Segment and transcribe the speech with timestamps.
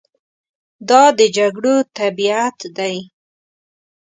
[0.89, 2.97] دا د جګړو طبیعت دی.